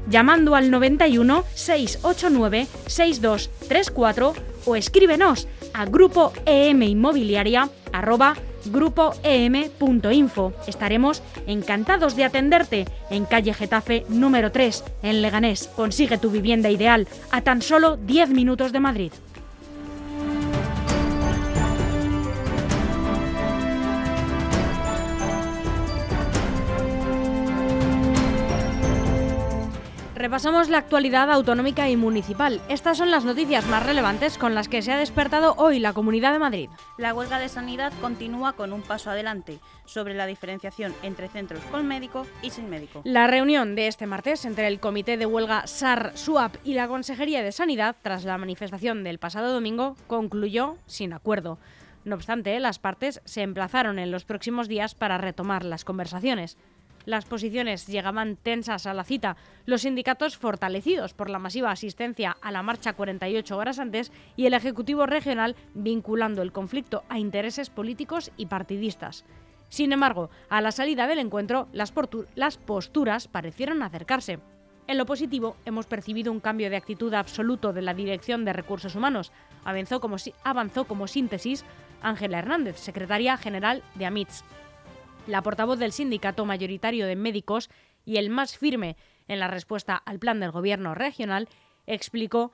llamando 0.07 0.55
al 0.55 0.71
91 0.71 1.43
689 1.53 2.67
6234 2.87 4.33
o 4.65 4.75
escríbenos 4.75 5.47
a 5.73 5.85
grupo 5.85 6.33
em 6.45 6.83
inmobiliaria 6.83 7.69
arroba 7.91 8.35
grupoem.info. 8.65 10.53
Estaremos 10.67 11.23
encantados 11.47 12.15
de 12.15 12.23
atenderte 12.25 12.85
en 13.09 13.25
calle 13.25 13.53
Getafe 13.53 14.05
número 14.09 14.51
3, 14.51 14.83
en 15.03 15.21
Leganés. 15.21 15.67
Consigue 15.75 16.17
tu 16.17 16.29
vivienda 16.29 16.69
ideal 16.69 17.07
a 17.31 17.41
tan 17.41 17.61
solo 17.61 17.97
10 17.97 18.29
minutos 18.29 18.71
de 18.71 18.79
Madrid. 18.79 19.11
Repasamos 30.21 30.69
la 30.69 30.77
actualidad 30.77 31.31
autonómica 31.31 31.89
y 31.89 31.97
municipal. 31.97 32.61
Estas 32.69 32.99
son 32.99 33.09
las 33.09 33.25
noticias 33.25 33.65
más 33.65 33.83
relevantes 33.83 34.37
con 34.37 34.53
las 34.53 34.67
que 34.67 34.83
se 34.83 34.91
ha 34.91 34.97
despertado 34.97 35.55
hoy 35.57 35.79
la 35.79 35.93
Comunidad 35.93 36.31
de 36.31 36.37
Madrid. 36.37 36.69
La 36.99 37.15
huelga 37.15 37.39
de 37.39 37.49
sanidad 37.49 37.91
continúa 38.01 38.53
con 38.53 38.71
un 38.71 38.83
paso 38.83 39.09
adelante 39.09 39.57
sobre 39.85 40.13
la 40.13 40.27
diferenciación 40.27 40.93
entre 41.01 41.27
centros 41.27 41.63
con 41.71 41.87
médico 41.87 42.27
y 42.43 42.51
sin 42.51 42.69
médico. 42.69 43.01
La 43.03 43.25
reunión 43.25 43.73
de 43.73 43.87
este 43.87 44.05
martes 44.05 44.45
entre 44.45 44.67
el 44.67 44.79
Comité 44.79 45.17
de 45.17 45.25
Huelga 45.25 45.65
SAR-SUAP 45.65 46.57
y 46.63 46.75
la 46.75 46.87
Consejería 46.87 47.41
de 47.41 47.51
Sanidad, 47.51 47.95
tras 48.03 48.23
la 48.23 48.37
manifestación 48.37 49.03
del 49.03 49.17
pasado 49.17 49.51
domingo, 49.51 49.95
concluyó 50.05 50.77
sin 50.85 51.13
acuerdo. 51.13 51.57
No 52.05 52.15
obstante, 52.15 52.59
las 52.59 52.77
partes 52.77 53.21
se 53.25 53.41
emplazaron 53.41 53.97
en 53.97 54.11
los 54.11 54.25
próximos 54.25 54.67
días 54.67 54.93
para 54.93 55.17
retomar 55.17 55.65
las 55.65 55.83
conversaciones. 55.83 56.59
Las 57.05 57.25
posiciones 57.25 57.87
llegaban 57.87 58.35
tensas 58.35 58.85
a 58.85 58.93
la 58.93 59.03
cita, 59.03 59.37
los 59.65 59.81
sindicatos 59.81 60.37
fortalecidos 60.37 61.13
por 61.13 61.29
la 61.29 61.39
masiva 61.39 61.71
asistencia 61.71 62.37
a 62.41 62.51
la 62.51 62.63
marcha 62.63 62.93
48 62.93 63.57
horas 63.57 63.79
antes 63.79 64.11
y 64.35 64.45
el 64.45 64.53
Ejecutivo 64.53 65.05
regional 65.05 65.55
vinculando 65.73 66.41
el 66.41 66.51
conflicto 66.51 67.03
a 67.09 67.19
intereses 67.19 67.69
políticos 67.69 68.31
y 68.37 68.45
partidistas. 68.45 69.25
Sin 69.69 69.93
embargo, 69.93 70.29
a 70.49 70.61
la 70.61 70.71
salida 70.71 71.07
del 71.07 71.19
encuentro, 71.19 71.69
las, 71.71 71.91
posturas 72.57 73.27
parecieron 73.27 73.81
acercarse. 73.81 74.39
En 74.87 74.97
lo 74.97 75.05
positivo, 75.05 75.55
hemos 75.65 75.85
percibido 75.85 76.31
un 76.31 76.41
cambio 76.41 76.69
de 76.69 76.75
actitud 76.75 77.13
absoluto 77.13 77.71
de 77.71 77.81
la 77.81 77.93
Dirección 77.93 78.43
de 78.43 78.51
Recursos 78.51 78.95
Humanos. 78.95 79.31
Avanzó 79.63 80.01
como, 80.01 80.17
avanzó 80.43 80.85
como 80.85 81.07
síntesis 81.07 81.63
Ángela 82.01 82.39
Hernández, 82.39 82.77
secretaria 82.79 83.37
general 83.37 83.81
de 83.95 84.05
AMITS 84.07 84.43
la 85.27 85.41
portavoz 85.41 85.79
del 85.79 85.91
sindicato 85.91 86.45
mayoritario 86.45 87.05
de 87.05 87.15
médicos 87.15 87.69
y 88.05 88.17
el 88.17 88.29
más 88.29 88.57
firme 88.57 88.97
en 89.27 89.39
la 89.39 89.47
respuesta 89.47 89.95
al 89.95 90.19
plan 90.19 90.39
del 90.39 90.51
gobierno 90.51 90.95
regional, 90.95 91.47
explicó 91.87 92.51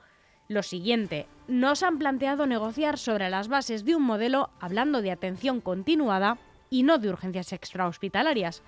lo 0.47 0.63
siguiente. 0.63 1.27
Nos 1.47 1.83
han 1.83 1.97
planteado 1.97 2.45
negociar 2.45 2.97
sobre 2.97 3.29
las 3.29 3.47
bases 3.47 3.85
de 3.85 3.95
un 3.95 4.03
modelo 4.03 4.49
hablando 4.59 5.01
de 5.01 5.11
atención 5.11 5.61
continuada 5.61 6.37
y 6.69 6.83
no 6.83 6.97
de 6.97 7.09
urgencias 7.09 7.53
extrahospitalarias. 7.53 8.63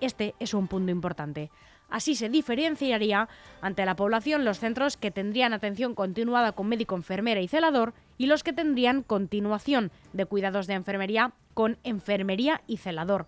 Este 0.00 0.34
es 0.38 0.54
un 0.54 0.68
punto 0.68 0.92
importante. 0.92 1.50
Así 1.88 2.14
se 2.14 2.28
diferenciaría 2.28 3.28
ante 3.60 3.86
la 3.86 3.96
población 3.96 4.44
los 4.44 4.58
centros 4.58 4.96
que 4.96 5.10
tendrían 5.10 5.52
atención 5.52 5.94
continuada 5.94 6.52
con 6.52 6.68
médico, 6.68 6.96
enfermera 6.96 7.40
y 7.40 7.48
celador 7.48 7.94
y 8.18 8.26
los 8.26 8.42
que 8.42 8.52
tendrían 8.52 9.02
continuación 9.02 9.90
de 10.12 10.26
cuidados 10.26 10.66
de 10.66 10.74
enfermería 10.74 11.32
con 11.54 11.78
enfermería 11.84 12.62
y 12.66 12.76
celador. 12.76 13.26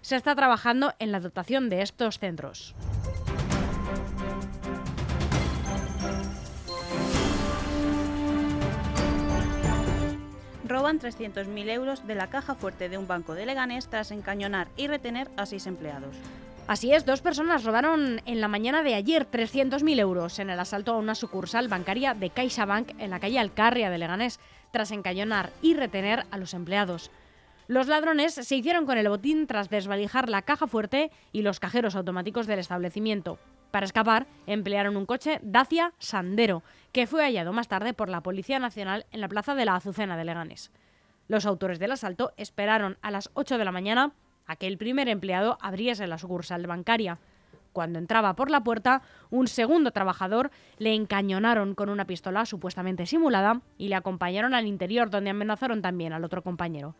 Se 0.00 0.16
está 0.16 0.34
trabajando 0.34 0.94
en 0.98 1.12
la 1.12 1.20
dotación 1.20 1.68
de 1.68 1.82
estos 1.82 2.18
centros. 2.18 2.74
roban 10.68 11.00
300.000 11.00 11.70
euros 11.70 12.06
de 12.06 12.14
la 12.14 12.28
caja 12.28 12.54
fuerte 12.54 12.88
de 12.88 12.98
un 12.98 13.08
banco 13.08 13.34
de 13.34 13.46
Leganés 13.46 13.88
tras 13.88 14.10
encañonar 14.10 14.68
y 14.76 14.86
retener 14.86 15.30
a 15.36 15.46
seis 15.46 15.66
empleados. 15.66 16.14
Así 16.68 16.92
es, 16.92 17.06
dos 17.06 17.22
personas 17.22 17.64
robaron 17.64 18.20
en 18.26 18.42
la 18.42 18.46
mañana 18.46 18.82
de 18.82 18.94
ayer 18.94 19.26
300.000 19.26 19.98
euros 20.00 20.38
en 20.38 20.50
el 20.50 20.60
asalto 20.60 20.92
a 20.92 20.98
una 20.98 21.14
sucursal 21.14 21.66
bancaria 21.66 22.12
de 22.12 22.28
CaixaBank 22.28 22.90
en 22.98 23.08
la 23.08 23.20
calle 23.20 23.38
Alcarria 23.38 23.88
de 23.88 23.96
Leganés, 23.96 24.38
tras 24.70 24.90
encañonar 24.90 25.50
y 25.62 25.72
retener 25.72 26.26
a 26.30 26.36
los 26.36 26.52
empleados. 26.52 27.10
Los 27.68 27.86
ladrones 27.86 28.34
se 28.34 28.54
hicieron 28.54 28.84
con 28.84 28.98
el 28.98 29.08
botín 29.08 29.46
tras 29.46 29.70
desvalijar 29.70 30.28
la 30.28 30.42
caja 30.42 30.66
fuerte 30.66 31.10
y 31.32 31.40
los 31.40 31.58
cajeros 31.58 31.96
automáticos 31.96 32.46
del 32.46 32.58
establecimiento. 32.58 33.38
Para 33.70 33.86
escapar, 33.86 34.26
emplearon 34.46 34.98
un 34.98 35.06
coche 35.06 35.40
Dacia 35.42 35.94
Sandero, 35.98 36.62
que 36.92 37.06
fue 37.06 37.22
hallado 37.22 37.54
más 37.54 37.68
tarde 37.68 37.94
por 37.94 38.10
la 38.10 38.20
Policía 38.20 38.58
Nacional 38.58 39.06
en 39.10 39.22
la 39.22 39.28
plaza 39.28 39.54
de 39.54 39.64
la 39.64 39.74
Azucena 39.74 40.18
de 40.18 40.24
Leganés. 40.26 40.70
Los 41.28 41.46
autores 41.46 41.78
del 41.78 41.92
asalto 41.92 42.34
esperaron 42.36 42.98
a 43.00 43.10
las 43.10 43.30
8 43.32 43.56
de 43.56 43.64
la 43.64 43.72
mañana 43.72 44.12
a 44.48 44.56
que 44.56 44.66
el 44.66 44.78
primer 44.78 45.08
empleado 45.08 45.58
abriese 45.60 46.08
la 46.08 46.18
sucursal 46.18 46.66
bancaria. 46.66 47.18
Cuando 47.72 48.00
entraba 48.00 48.34
por 48.34 48.50
la 48.50 48.64
puerta, 48.64 49.02
un 49.30 49.46
segundo 49.46 49.92
trabajador 49.92 50.50
le 50.78 50.94
encañonaron 50.94 51.74
con 51.74 51.90
una 51.90 52.06
pistola 52.06 52.44
supuestamente 52.46 53.06
simulada 53.06 53.60
y 53.76 53.88
le 53.88 53.94
acompañaron 53.94 54.54
al 54.54 54.66
interior 54.66 55.10
donde 55.10 55.30
amenazaron 55.30 55.82
también 55.82 56.12
al 56.12 56.24
otro 56.24 56.42
compañero. 56.42 56.96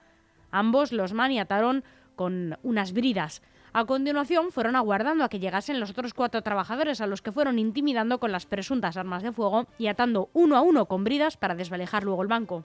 Ambos 0.53 0.93
los 0.93 1.15
maniataron 1.15 1.83
con 2.15 2.59
unas 2.63 2.93
bridas. 2.93 3.43
A 3.73 3.85
continuación 3.85 4.51
fueron 4.51 4.77
aguardando 4.77 5.25
a 5.25 5.29
que 5.29 5.41
llegasen 5.41 5.81
los 5.81 5.91
otros 5.91 6.15
cuatro 6.15 6.43
trabajadores 6.43 7.01
a 7.01 7.07
los 7.07 7.23
que 7.23 7.33
fueron 7.33 7.59
intimidando 7.59 8.19
con 8.19 8.33
las 8.33 8.47
presuntas 8.47 8.97
armas 8.97 9.23
de 9.23 9.33
fuego 9.33 9.67
y 9.79 9.89
atando 9.89 10.31
uno 10.33 10.57
a 10.57 10.61
uno 10.61 10.87
con 10.87 11.05
bridas 11.05 11.37
para 11.37 11.55
desvalijar 11.55 12.05
luego 12.05 12.23
el 12.23 12.29
banco. 12.29 12.65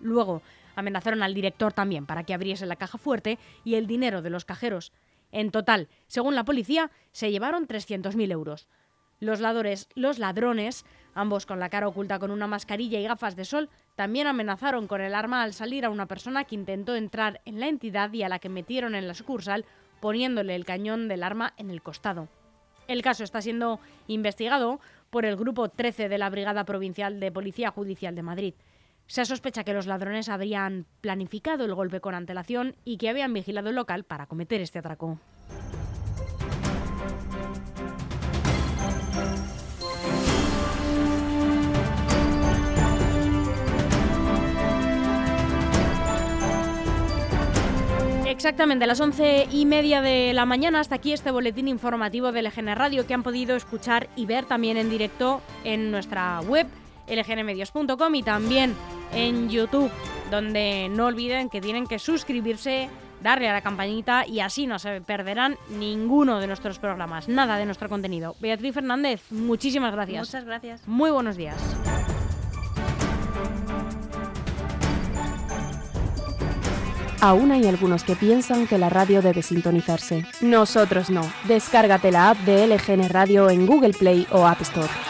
Luego 0.00 0.42
amenazaron 0.76 1.22
al 1.22 1.34
director 1.34 1.72
también 1.72 2.06
para 2.06 2.24
que 2.24 2.34
abriese 2.34 2.66
la 2.66 2.76
caja 2.76 2.98
fuerte 2.98 3.38
y 3.64 3.74
el 3.74 3.86
dinero 3.86 4.22
de 4.22 4.30
los 4.30 4.44
cajeros. 4.44 4.92
En 5.32 5.50
total, 5.50 5.88
según 6.06 6.34
la 6.34 6.44
policía, 6.44 6.90
se 7.12 7.30
llevaron 7.30 7.66
300.000 7.66 8.32
euros. 8.32 8.68
Los 9.20 9.40
ladrones, 9.40 9.88
los 9.94 10.18
ladrones, 10.18 10.86
ambos 11.14 11.44
con 11.44 11.60
la 11.60 11.68
cara 11.68 11.88
oculta 11.88 12.18
con 12.18 12.30
una 12.30 12.46
mascarilla 12.46 12.98
y 12.98 13.04
gafas 13.04 13.36
de 13.36 13.44
sol, 13.44 13.68
también 13.94 14.26
amenazaron 14.26 14.86
con 14.86 15.02
el 15.02 15.14
arma 15.14 15.42
al 15.42 15.52
salir 15.52 15.84
a 15.84 15.90
una 15.90 16.06
persona 16.06 16.44
que 16.44 16.54
intentó 16.54 16.96
entrar 16.96 17.42
en 17.44 17.60
la 17.60 17.68
entidad 17.68 18.12
y 18.12 18.22
a 18.22 18.30
la 18.30 18.38
que 18.38 18.48
metieron 18.48 18.94
en 18.94 19.06
la 19.06 19.14
sucursal 19.14 19.66
poniéndole 20.00 20.54
el 20.54 20.64
cañón 20.64 21.06
del 21.08 21.22
arma 21.22 21.52
en 21.58 21.70
el 21.70 21.82
costado. 21.82 22.28
El 22.88 23.02
caso 23.02 23.22
está 23.22 23.42
siendo 23.42 23.78
investigado 24.08 24.80
por 25.10 25.24
el 25.24 25.36
Grupo 25.36 25.68
13 25.68 26.08
de 26.08 26.18
la 26.18 26.30
Brigada 26.30 26.64
Provincial 26.64 27.20
de 27.20 27.30
Policía 27.30 27.70
Judicial 27.70 28.14
de 28.14 28.22
Madrid. 28.22 28.54
Se 29.10 29.24
sospecha 29.24 29.64
que 29.64 29.74
los 29.74 29.88
ladrones 29.88 30.28
habrían 30.28 30.86
planificado 31.00 31.64
el 31.64 31.74
golpe 31.74 32.00
con 32.00 32.14
antelación 32.14 32.76
y 32.84 32.96
que 32.96 33.08
habían 33.08 33.32
vigilado 33.32 33.70
el 33.70 33.74
local 33.74 34.04
para 34.04 34.26
cometer 34.26 34.60
este 34.60 34.78
atraco. 34.78 35.18
Exactamente, 48.28 48.84
a 48.84 48.86
las 48.86 49.00
once 49.00 49.48
y 49.50 49.66
media 49.66 50.02
de 50.02 50.32
la 50.34 50.46
mañana 50.46 50.78
hasta 50.78 50.94
aquí 50.94 51.12
este 51.12 51.32
boletín 51.32 51.66
informativo 51.66 52.30
de 52.30 52.42
LGN 52.42 52.76
Radio 52.76 53.08
que 53.08 53.14
han 53.14 53.24
podido 53.24 53.56
escuchar 53.56 54.08
y 54.14 54.26
ver 54.26 54.44
también 54.44 54.76
en 54.76 54.88
directo 54.88 55.42
en 55.64 55.90
nuestra 55.90 56.40
web 56.42 56.68
lgnmedios.com 57.08 58.14
y 58.14 58.22
también 58.22 58.76
en 59.12 59.48
YouTube, 59.48 59.90
donde 60.30 60.88
no 60.90 61.06
olviden 61.06 61.48
que 61.50 61.60
tienen 61.60 61.86
que 61.86 61.98
suscribirse, 61.98 62.88
darle 63.22 63.48
a 63.48 63.52
la 63.52 63.60
campanita 63.60 64.26
y 64.26 64.40
así 64.40 64.66
no 64.66 64.78
se 64.78 65.00
perderán 65.00 65.56
ninguno 65.68 66.40
de 66.40 66.46
nuestros 66.46 66.78
programas, 66.78 67.28
nada 67.28 67.56
de 67.56 67.66
nuestro 67.66 67.88
contenido. 67.88 68.36
Beatriz 68.40 68.74
Fernández, 68.74 69.22
muchísimas 69.30 69.92
gracias. 69.92 70.28
Muchas 70.28 70.44
gracias. 70.44 70.88
Muy 70.88 71.10
buenos 71.10 71.36
días. 71.36 71.56
Aún 77.22 77.52
hay 77.52 77.66
algunos 77.66 78.02
que 78.02 78.16
piensan 78.16 78.66
que 78.66 78.78
la 78.78 78.88
radio 78.88 79.20
debe 79.20 79.42
sintonizarse. 79.42 80.24
Nosotros 80.40 81.10
no. 81.10 81.20
Descárgate 81.44 82.10
la 82.10 82.30
app 82.30 82.38
de 82.38 82.66
LGN 82.66 83.10
Radio 83.10 83.50
en 83.50 83.66
Google 83.66 83.92
Play 83.92 84.26
o 84.32 84.46
App 84.46 84.62
Store. 84.62 85.09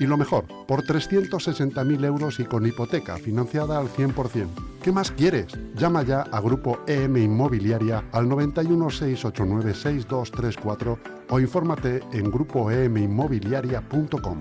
Y 0.00 0.06
lo 0.06 0.16
mejor, 0.16 0.46
por 0.66 0.82
360.000 0.82 2.04
euros 2.06 2.40
y 2.40 2.46
con 2.46 2.66
hipoteca 2.66 3.18
financiada 3.18 3.78
al 3.78 3.88
100%. 3.88 4.48
¿Qué 4.82 4.92
más 4.92 5.10
quieres? 5.10 5.48
Llama 5.76 6.02
ya 6.02 6.22
a 6.22 6.40
Grupo 6.40 6.78
EM 6.86 7.18
Inmobiliaria 7.18 8.04
al 8.10 8.26
91 8.26 8.88
689 8.88 9.74
6234 9.74 10.98
o 11.28 11.38
infórmate 11.38 12.00
en 12.12 12.30
grupoeminmobiliaria.com. 12.30 14.40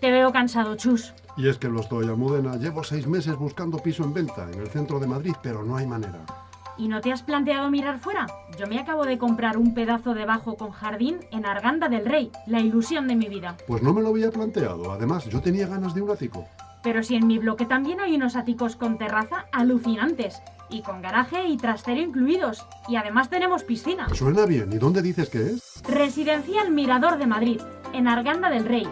Te 0.00 0.12
veo 0.12 0.32
cansado, 0.32 0.76
Chus. 0.76 1.12
Y 1.36 1.48
es 1.48 1.58
que 1.58 1.68
lo 1.68 1.80
estoy, 1.80 2.06
Almudena. 2.06 2.54
Llevo 2.56 2.84
seis 2.84 3.08
meses 3.08 3.34
buscando 3.36 3.78
piso 3.78 4.04
en 4.04 4.14
venta 4.14 4.48
en 4.52 4.60
el 4.60 4.68
centro 4.68 5.00
de 5.00 5.08
Madrid, 5.08 5.34
pero 5.42 5.64
no 5.64 5.76
hay 5.76 5.88
manera. 5.88 6.24
¿Y 6.80 6.88
no 6.88 7.02
te 7.02 7.12
has 7.12 7.22
planteado 7.22 7.70
mirar 7.70 7.98
fuera? 7.98 8.26
Yo 8.58 8.66
me 8.66 8.78
acabo 8.78 9.04
de 9.04 9.18
comprar 9.18 9.58
un 9.58 9.74
pedazo 9.74 10.14
de 10.14 10.24
bajo 10.24 10.56
con 10.56 10.70
jardín 10.70 11.18
en 11.30 11.44
Arganda 11.44 11.90
del 11.90 12.06
Rey, 12.06 12.32
la 12.46 12.60
ilusión 12.60 13.06
de 13.06 13.16
mi 13.16 13.28
vida. 13.28 13.58
Pues 13.66 13.82
no 13.82 13.92
me 13.92 14.00
lo 14.00 14.08
había 14.08 14.30
planteado. 14.30 14.90
Además, 14.90 15.26
yo 15.26 15.42
tenía 15.42 15.66
ganas 15.66 15.94
de 15.94 16.00
un 16.00 16.10
ático. 16.10 16.46
Pero 16.82 17.02
si 17.02 17.16
en 17.16 17.26
mi 17.26 17.38
bloque 17.38 17.66
también 17.66 18.00
hay 18.00 18.16
unos 18.16 18.34
áticos 18.34 18.76
con 18.76 18.96
terraza 18.96 19.44
alucinantes, 19.52 20.40
y 20.70 20.80
con 20.80 21.02
garaje 21.02 21.46
y 21.48 21.58
trastero 21.58 22.00
incluidos, 22.00 22.64
y 22.88 22.96
además 22.96 23.28
tenemos 23.28 23.62
piscina. 23.62 24.08
Suena 24.14 24.46
bien. 24.46 24.72
¿Y 24.72 24.78
dónde 24.78 25.02
dices 25.02 25.28
que 25.28 25.50
es? 25.50 25.82
Residencial 25.86 26.70
Mirador 26.70 27.18
de 27.18 27.26
Madrid, 27.26 27.60
en 27.92 28.08
Arganda 28.08 28.48
del 28.48 28.64
Rey. 28.64 28.88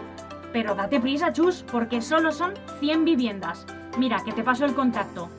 Pero 0.53 0.75
date 0.75 0.99
prisa, 0.99 1.33
Chus, 1.33 1.65
porque 1.71 2.03
solo 2.03 2.31
son 2.31 2.53
100 2.81 3.03
viviendas. 3.03 3.65
Mira, 3.97 4.23
que 4.23 4.31
te 4.31 4.43
paso 4.43 4.65
el 4.65 4.75
contacto. 4.75 5.29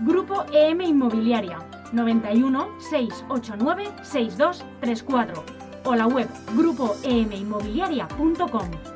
Grupo 0.00 0.44
EM 0.52 0.82
Inmobiliaria, 0.82 1.58
91 1.92 2.66
689 2.90 3.92
6234 4.02 5.44
o 5.84 5.94
la 5.94 6.06
web 6.06 6.28
grupoeminmobiliaria.com. 6.56 8.95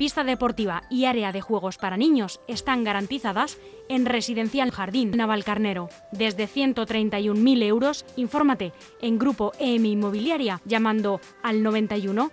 pista 0.00 0.24
deportiva 0.24 0.84
y 0.88 1.04
área 1.04 1.30
de 1.30 1.42
juegos 1.42 1.76
para 1.76 1.98
niños 1.98 2.40
están 2.48 2.84
garantizadas 2.84 3.58
en 3.90 4.06
Residencial 4.06 4.70
Jardín 4.70 5.10
Navalcarnero. 5.10 5.90
Desde 6.10 6.48
131.000 6.48 7.62
euros, 7.64 8.06
infórmate 8.16 8.72
en 9.02 9.18
Grupo 9.18 9.52
EM 9.58 9.84
Inmobiliaria 9.84 10.62
llamando 10.64 11.20
al 11.42 11.62
91 11.62 12.32